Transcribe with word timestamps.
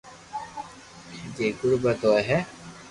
جي 1.35 1.47
غريب 1.59 1.83
ھوئي 2.01 2.21
ھي 2.29 2.39